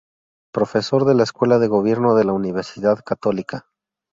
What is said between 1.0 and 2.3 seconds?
de la Escuela de Gobierno de